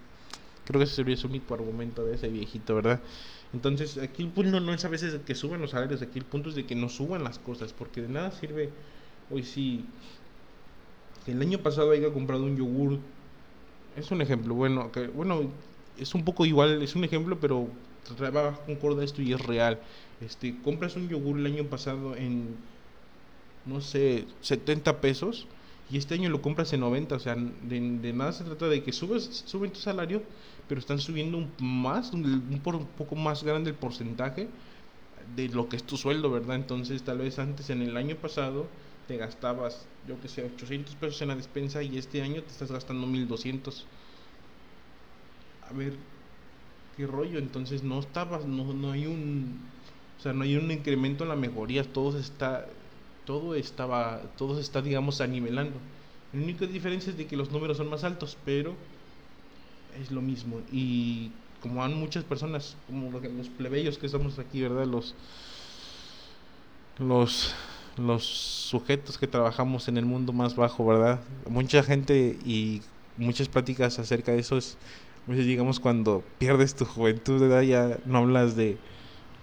Creo 0.64 0.78
que 0.80 0.84
ese 0.84 0.96
sería 0.96 1.16
su 1.16 1.28
único 1.28 1.54
argumento 1.54 2.04
de 2.04 2.14
ese 2.14 2.28
viejito, 2.28 2.74
¿verdad? 2.74 3.00
Entonces, 3.52 3.98
aquí 3.98 4.22
el 4.22 4.28
punto 4.30 4.60
no 4.60 4.74
es 4.74 4.84
a 4.84 4.88
veces 4.88 5.18
que 5.24 5.34
suban 5.34 5.60
los 5.60 5.70
salarios, 5.70 6.02
aquí 6.02 6.18
el 6.18 6.24
punto 6.24 6.48
es 6.48 6.56
de 6.56 6.66
que 6.66 6.74
no 6.74 6.88
suban 6.88 7.22
las 7.24 7.38
cosas, 7.38 7.72
porque 7.72 8.02
de 8.02 8.08
nada 8.08 8.32
sirve 8.32 8.70
hoy 9.30 9.44
sí. 9.44 9.84
El 11.26 11.40
año 11.40 11.58
pasado 11.58 11.92
haya 11.92 12.12
comprado 12.12 12.44
un 12.44 12.56
yogur, 12.56 12.98
es 13.96 14.10
un 14.10 14.20
ejemplo, 14.20 14.54
bueno, 14.54 14.90
que, 14.92 15.06
bueno, 15.08 15.50
es 15.98 16.14
un 16.14 16.24
poco 16.24 16.44
igual, 16.44 16.82
es 16.82 16.94
un 16.94 17.04
ejemplo, 17.04 17.38
pero 17.40 17.68
trabaja 18.16 18.58
concorda 18.66 19.04
esto 19.04 19.22
y 19.22 19.32
es 19.32 19.40
real. 19.40 19.80
Este, 20.20 20.56
compras 20.62 20.96
un 20.96 21.08
yogur 21.08 21.38
el 21.38 21.46
año 21.46 21.64
pasado 21.64 22.16
en, 22.16 22.56
no 23.66 23.80
sé, 23.80 24.24
70 24.40 25.00
pesos 25.00 25.46
y 25.90 25.98
este 25.98 26.14
año 26.14 26.30
lo 26.30 26.42
compras 26.42 26.72
en 26.72 26.80
90, 26.80 27.14
o 27.14 27.18
sea, 27.18 27.36
de, 27.36 27.80
nada 28.12 28.32
se 28.32 28.44
trata 28.44 28.66
de 28.68 28.82
que 28.82 28.92
subes, 28.92 29.44
suben 29.46 29.70
tu 29.70 29.78
salario, 29.78 30.22
pero 30.68 30.80
están 30.80 30.98
subiendo 30.98 31.38
un 31.38 31.50
más, 31.60 32.12
un, 32.12 32.24
un, 32.24 32.86
poco 32.98 33.14
más 33.14 33.44
grande 33.44 33.70
el 33.70 33.76
porcentaje 33.76 34.48
de 35.36 35.48
lo 35.48 35.68
que 35.68 35.76
es 35.76 35.84
tu 35.84 35.96
sueldo, 35.96 36.30
¿verdad? 36.30 36.56
Entonces, 36.56 37.02
tal 37.02 37.18
vez 37.18 37.38
antes, 37.38 37.70
en 37.70 37.82
el 37.82 37.96
año 37.96 38.16
pasado, 38.16 38.66
te 39.06 39.16
gastabas, 39.16 39.86
yo 40.08 40.20
que 40.20 40.28
sé, 40.28 40.44
800 40.44 40.94
pesos 40.96 41.22
en 41.22 41.28
la 41.28 41.36
despensa 41.36 41.82
y 41.82 41.98
este 41.98 42.22
año 42.22 42.42
te 42.42 42.50
estás 42.50 42.72
gastando 42.72 43.06
1200. 43.06 43.86
A 45.70 45.72
ver, 45.72 45.94
qué 46.96 47.06
rollo, 47.06 47.38
entonces 47.38 47.84
no 47.84 48.00
estabas, 48.00 48.44
no, 48.44 48.72
no 48.72 48.92
hay 48.92 49.06
un, 49.06 49.60
o 50.18 50.22
sea, 50.22 50.32
no 50.32 50.42
hay 50.42 50.56
un 50.56 50.70
incremento 50.70 51.24
en 51.24 51.28
la 51.28 51.36
mejoría, 51.36 51.84
todo 51.84 52.18
está, 52.18 52.66
todo 53.26 53.54
estaba, 53.54 54.22
todo 54.38 54.58
está, 54.58 54.80
digamos, 54.80 55.20
anivelando. 55.20 55.76
La 56.32 56.42
única 56.42 56.66
diferencia 56.66 57.10
es 57.10 57.18
de 57.18 57.26
que 57.26 57.36
los 57.36 57.50
números 57.50 57.76
son 57.76 57.90
más 57.90 58.04
altos, 58.04 58.38
pero 58.44 58.74
es 60.00 60.10
lo 60.10 60.22
mismo. 60.22 60.60
Y 60.72 61.32
como 61.60 61.84
han 61.84 61.94
muchas 61.94 62.24
personas, 62.24 62.76
como 62.86 63.10
los 63.10 63.48
plebeyos 63.48 63.98
que 63.98 64.08
somos 64.08 64.38
aquí, 64.38 64.62
¿verdad? 64.62 64.86
Los, 64.86 65.14
los, 66.98 67.54
los 67.96 68.24
sujetos 68.24 69.18
que 69.18 69.26
trabajamos 69.26 69.88
en 69.88 69.98
el 69.98 70.06
mundo 70.06 70.32
más 70.32 70.56
bajo, 70.56 70.86
¿verdad? 70.86 71.20
Mucha 71.48 71.82
gente 71.82 72.38
y 72.44 72.82
muchas 73.16 73.48
pláticas 73.48 73.98
acerca 73.98 74.32
de 74.32 74.38
eso 74.38 74.56
es, 74.56 74.78
digamos, 75.26 75.80
cuando 75.80 76.22
pierdes 76.38 76.76
tu 76.76 76.84
juventud, 76.84 77.40
¿verdad? 77.40 77.62
Ya 77.62 77.98
no 78.06 78.18
hablas 78.18 78.56
de 78.56 78.78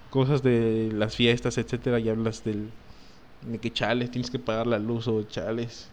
cosas 0.10 0.44
de 0.44 0.92
las 0.94 1.16
fiestas, 1.16 1.58
etcétera, 1.58 2.00
y 2.00 2.08
hablas 2.08 2.44
del, 2.44 2.70
de 3.46 3.60
que 3.60 3.72
chales, 3.72 4.12
tienes 4.12 4.32
que 4.32 4.40
pagar 4.40 4.68
la 4.68 4.80
luz 4.80 5.08
o 5.08 5.24
chales, 5.24 5.90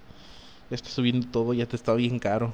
ya 0.71 0.77
está 0.77 0.89
subiendo 0.89 1.27
todo, 1.29 1.55
ya 1.55 1.67
te 1.67 1.77
está 1.77 1.95
bien 1.95 2.19
caro. 2.19 2.53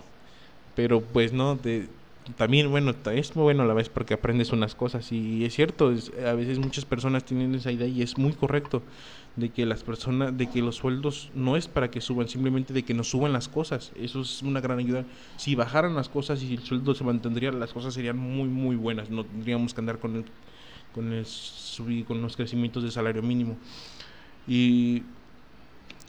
Pero 0.75 1.01
pues 1.01 1.33
no, 1.33 1.57
de, 1.57 1.89
también, 2.37 2.71
bueno, 2.71 2.93
es 3.13 3.37
muy 3.37 3.45
bueno 3.45 3.63
a 3.63 3.67
la 3.67 3.75
vez 3.75 3.89
porque 3.89 4.15
aprendes 4.15 4.53
unas 4.53 4.75
cosas 4.75 5.13
y 5.13 5.45
es 5.45 5.55
cierto, 5.55 5.95
a 6.27 6.33
veces 6.33 6.59
muchas 6.59 6.85
personas 6.85 7.25
tienen 7.25 7.55
esa 7.55 7.71
idea 7.71 7.87
y 7.87 8.03
es 8.03 8.19
muy 8.19 8.33
correcto 8.33 8.83
de 9.37 9.51
que 9.51 9.65
las 9.65 9.85
personas, 9.85 10.37
de 10.37 10.49
que 10.49 10.61
los 10.61 10.77
sueldos 10.77 11.31
no 11.35 11.57
es 11.57 11.69
para 11.69 11.91
que 11.91 12.01
suban, 12.01 12.29
simplemente 12.29 12.73
de 12.73 12.83
que 12.83 12.95
no 12.95 13.05
suban 13.05 13.33
las 13.33 13.49
cosas. 13.49 13.93
Eso 13.97 14.23
es 14.23 14.43
una 14.43 14.61
gran 14.61 14.79
ayuda. 14.79 15.05
Si 15.37 15.55
bajaran 15.55 15.95
las 15.95 16.09
cosas 16.09 16.43
y 16.43 16.55
el 16.55 16.63
sueldo 16.63 16.95
se 16.95 17.05
mantendría, 17.05 17.53
las 17.53 17.73
cosas 17.73 17.95
serían 17.95 18.19
muy, 18.19 18.49
muy 18.49 18.77
buenas. 18.77 19.11
No 19.11 19.25
tendríamos 19.25 19.73
que 19.73 19.81
andar 19.81 19.99
con 19.99 20.17
el, 20.17 20.25
con 20.95 21.13
el 21.13 21.27
con 22.07 22.23
los 22.23 22.37
crecimientos 22.37 22.83
de 22.83 22.91
salario 22.91 23.23
mínimo. 23.23 23.57
Y 24.47 25.03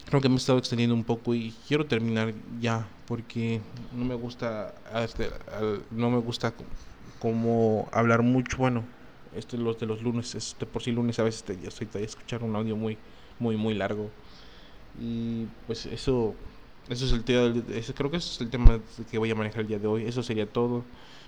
creo 0.06 0.22
que 0.22 0.30
me 0.30 0.36
he 0.36 0.38
estado 0.38 0.60
extendiendo 0.60 0.96
un 0.96 1.04
poco 1.04 1.34
y 1.34 1.54
quiero 1.68 1.86
terminar 1.86 2.34
ya 2.62 2.88
porque 3.08 3.62
no 3.94 4.06
me 4.06 4.16
gusta 4.16 4.74
este, 4.96 5.30
no 5.92 6.10
me 6.10 6.18
gusta 6.20 6.54
como 7.20 7.90
hablar 7.92 8.22
mucho. 8.22 8.58
Bueno 8.58 8.84
este 9.36 9.58
los 9.58 9.80
de 9.80 9.86
los 9.86 10.02
lunes 10.02 10.34
este 10.36 10.66
por 10.66 10.82
si 10.82 10.92
lunes 10.92 11.20
a 11.20 11.24
veces 11.24 11.44
te, 11.44 11.58
ya 11.60 11.68
estoy 11.68 11.88
a 11.94 12.00
escuchar 12.00 12.44
un 12.44 12.56
audio 12.56 12.76
muy 12.76 12.98
muy 13.40 13.58
muy 13.58 13.74
largo. 13.74 14.10
Y 15.00 15.46
pues 15.66 15.86
eso 15.86 16.36
eso 16.90 17.06
es 17.06 17.12
el 17.12 17.24
tema 17.24 17.54
creo 17.96 18.12
que 18.12 18.18
ese 18.18 18.30
es 18.30 18.42
el 18.42 18.50
tema 18.50 18.80
que 19.12 19.18
voy 19.18 19.32
a 19.32 19.36
manejar 19.36 19.62
el 19.62 19.68
día 19.68 19.80
de 19.80 19.88
hoy. 19.88 20.06
Eso 20.06 20.24
sería 20.24 20.48
todo 20.48 20.84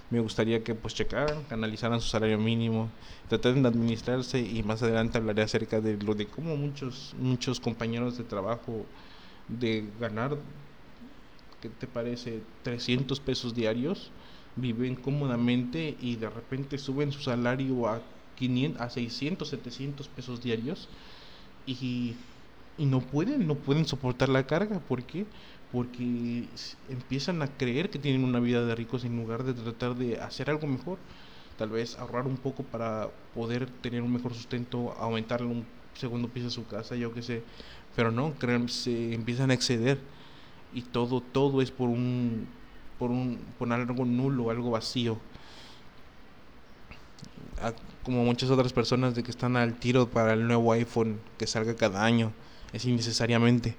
me 0.09 0.19
gustaría 0.19 0.63
que 0.63 0.73
pues 0.75 0.95
checaran, 0.95 1.43
analizaran 1.49 2.01
su 2.01 2.09
salario 2.09 2.37
mínimo, 2.37 2.89
trataran 3.27 3.61
de 3.61 3.69
administrarse 3.69 4.39
y 4.39 4.63
más 4.63 4.81
adelante 4.81 5.17
hablaré 5.17 5.43
acerca 5.43 5.81
de 5.81 5.97
lo 5.97 6.15
de 6.15 6.25
cómo 6.25 6.55
muchos 6.55 7.13
muchos 7.19 7.59
compañeros 7.59 8.17
de 8.17 8.23
trabajo 8.23 8.85
de 9.47 9.85
ganar 9.99 10.37
¿qué 11.61 11.69
te 11.69 11.87
parece? 11.87 12.41
300 12.63 13.19
pesos 13.19 13.53
diarios, 13.53 14.11
viven 14.55 14.95
cómodamente 14.95 15.95
y 16.01 16.15
de 16.15 16.29
repente 16.29 16.77
suben 16.77 17.11
su 17.11 17.21
salario 17.21 17.87
a 17.87 18.01
500 18.37 18.81
a 18.81 18.89
600, 18.89 19.47
700 19.49 20.07
pesos 20.07 20.41
diarios 20.41 20.87
y, 21.67 22.13
y 22.77 22.85
no 22.85 23.01
pueden, 23.01 23.45
no 23.45 23.55
pueden 23.55 23.85
soportar 23.85 24.29
la 24.29 24.47
carga, 24.47 24.79
¿por 24.79 25.03
qué? 25.03 25.25
porque 25.25 25.48
empiezan 26.89 27.41
a 27.41 27.47
creer 27.47 27.89
que 27.89 27.99
tienen 27.99 28.23
una 28.23 28.39
vida 28.39 28.65
de 28.65 28.75
ricos 28.75 29.03
en 29.05 29.15
lugar 29.17 29.43
de 29.43 29.53
tratar 29.53 29.95
de 29.95 30.19
hacer 30.19 30.49
algo 30.49 30.67
mejor, 30.67 30.97
tal 31.57 31.69
vez 31.69 31.97
ahorrar 31.99 32.25
un 32.25 32.37
poco 32.37 32.63
para 32.63 33.09
poder 33.35 33.69
tener 33.81 34.01
un 34.01 34.11
mejor 34.11 34.33
sustento, 34.33 34.93
aumentarle 34.99 35.47
un 35.47 35.65
segundo 35.93 36.27
piso 36.27 36.47
a 36.47 36.51
su 36.51 36.65
casa, 36.65 36.95
yo 36.95 37.13
qué 37.13 37.21
sé, 37.21 37.43
pero 37.95 38.11
no, 38.11 38.33
creen, 38.33 38.69
se 38.69 39.13
empiezan 39.13 39.51
a 39.51 39.53
exceder. 39.53 39.99
Y 40.73 40.83
todo 40.83 41.21
todo 41.21 41.61
es 41.61 41.71
por 41.71 41.89
un 41.89 42.47
por 42.97 43.11
un 43.11 43.39
por 43.57 43.71
algo 43.71 44.05
nulo, 44.05 44.49
algo 44.49 44.71
vacío. 44.71 45.17
como 48.03 48.23
muchas 48.23 48.49
otras 48.49 48.71
personas 48.73 49.15
de 49.15 49.23
que 49.23 49.31
están 49.31 49.57
al 49.57 49.75
tiro 49.79 50.07
para 50.09 50.33
el 50.33 50.47
nuevo 50.47 50.71
iPhone 50.73 51.19
que 51.37 51.47
salga 51.47 51.75
cada 51.75 52.03
año, 52.03 52.31
es 52.73 52.85
innecesariamente, 52.85 53.75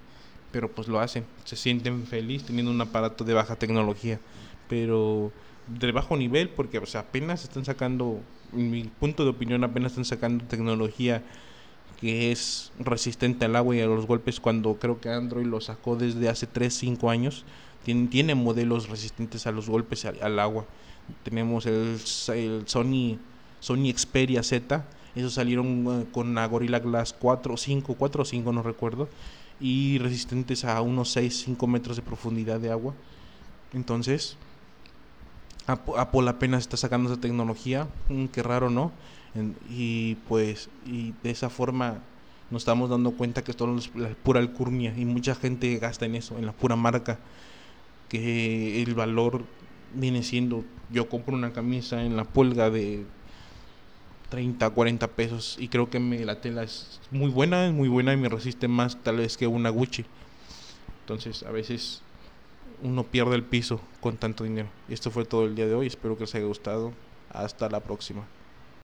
pero 0.52 0.70
pues 0.70 0.88
lo 0.88 1.00
hacen, 1.00 1.24
se 1.44 1.56
sienten 1.56 2.06
felices 2.06 2.46
teniendo 2.48 2.70
un 2.70 2.80
aparato 2.80 3.24
de 3.24 3.34
baja 3.34 3.56
tecnología, 3.56 4.20
pero 4.68 5.32
de 5.68 5.92
bajo 5.92 6.16
nivel 6.16 6.48
porque 6.48 6.78
o 6.78 6.86
sea, 6.86 7.02
apenas 7.02 7.44
están 7.44 7.64
sacando, 7.64 8.20
en 8.52 8.70
mi 8.70 8.84
punto 8.84 9.24
de 9.24 9.30
opinión, 9.30 9.62
apenas 9.64 9.92
están 9.92 10.04
sacando 10.04 10.44
tecnología 10.44 11.22
que 12.00 12.32
es 12.32 12.72
resistente 12.78 13.44
al 13.44 13.54
agua 13.56 13.76
y 13.76 13.80
a 13.80 13.86
los 13.86 14.06
golpes 14.06 14.40
cuando 14.40 14.74
creo 14.76 15.00
que 15.00 15.10
Android 15.10 15.46
lo 15.46 15.60
sacó 15.60 15.96
desde 15.96 16.30
hace 16.30 16.46
3, 16.46 16.72
5 16.72 17.10
años. 17.10 17.44
Tiene, 17.84 18.08
tiene 18.08 18.34
modelos 18.34 18.88
resistentes 18.88 19.46
a 19.46 19.52
los 19.52 19.68
golpes 19.68 20.06
al, 20.06 20.38
agua. 20.38 20.64
Tenemos 21.22 21.66
el, 21.66 21.98
el, 22.34 22.62
Sony, 22.66 23.18
Sony 23.60 23.92
Xperia 23.94 24.42
Z. 24.42 24.84
Esos 25.14 25.34
salieron 25.34 25.86
uh, 25.86 26.06
con 26.10 26.34
la 26.34 26.46
Gorilla 26.46 26.78
Glass 26.78 27.14
4 27.18 27.52
o 27.52 27.56
5, 27.56 27.94
4 27.94 28.22
o 28.22 28.24
5 28.24 28.52
no 28.52 28.62
recuerdo. 28.62 29.08
Y 29.60 29.98
resistentes 29.98 30.64
a 30.64 30.80
unos 30.80 31.12
6, 31.12 31.42
5 31.44 31.66
metros 31.66 31.96
de 31.96 32.02
profundidad 32.02 32.60
de 32.60 32.70
agua. 32.70 32.94
Entonces, 33.72 34.36
Apple 35.66 36.28
apenas 36.28 36.62
está 36.62 36.76
sacando 36.76 37.12
esa 37.12 37.20
tecnología. 37.20 37.88
Mm, 38.08 38.26
qué 38.26 38.42
raro, 38.42 38.70
¿no? 38.70 38.92
y 39.68 40.16
pues 40.28 40.70
y 40.84 41.14
de 41.22 41.30
esa 41.30 41.50
forma 41.50 42.00
nos 42.50 42.62
estamos 42.62 42.90
dando 42.90 43.12
cuenta 43.12 43.44
que 43.44 43.52
esto 43.52 43.76
es 43.76 43.90
pura 44.24 44.40
alcurnia 44.40 44.92
y 44.96 45.04
mucha 45.04 45.34
gente 45.34 45.78
gasta 45.78 46.06
en 46.06 46.16
eso, 46.16 46.36
en 46.36 46.46
la 46.46 46.52
pura 46.52 46.74
marca, 46.74 47.18
que 48.08 48.82
el 48.82 48.94
valor 48.94 49.44
viene 49.94 50.24
siendo, 50.24 50.64
yo 50.90 51.08
compro 51.08 51.34
una 51.34 51.52
camisa 51.52 52.02
en 52.02 52.16
la 52.16 52.24
pulga 52.24 52.70
de 52.70 53.06
30, 54.30 54.70
40 54.70 55.08
pesos 55.08 55.56
y 55.58 55.68
creo 55.68 55.90
que 55.90 56.00
me, 56.00 56.24
la 56.24 56.40
tela 56.40 56.62
es 56.62 57.00
muy 57.10 57.30
buena, 57.30 57.66
es 57.66 57.72
muy 57.72 57.88
buena 57.88 58.12
y 58.12 58.16
me 58.16 58.28
resiste 58.28 58.68
más 58.68 59.02
tal 59.02 59.18
vez 59.18 59.36
que 59.36 59.46
una 59.46 59.70
Gucci. 59.70 60.06
Entonces 61.02 61.42
a 61.42 61.50
veces 61.50 62.02
uno 62.82 63.04
pierde 63.04 63.34
el 63.34 63.42
piso 63.42 63.80
con 64.00 64.16
tanto 64.16 64.44
dinero. 64.44 64.68
Esto 64.88 65.10
fue 65.10 65.24
todo 65.24 65.44
el 65.44 65.54
día 65.54 65.66
de 65.66 65.74
hoy, 65.74 65.86
espero 65.86 66.16
que 66.16 66.24
os 66.24 66.34
haya 66.34 66.46
gustado. 66.46 66.92
Hasta 67.32 67.68
la 67.68 67.80
próxima. 67.80 68.26